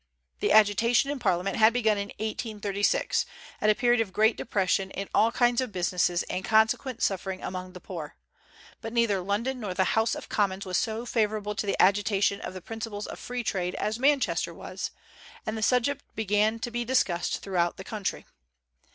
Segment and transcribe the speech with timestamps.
[0.39, 3.23] The agitation in Parliament had begun in 1836,
[3.61, 7.73] at a period of great depression in all kinds of business and consequent suffering among
[7.73, 8.15] the poor;
[8.81, 12.55] but neither London nor the House of Commons was so favorable to the agitation of
[12.55, 14.89] the principles of free trade as Manchester was,
[15.45, 18.25] and the subject began to be discussed throughout the country.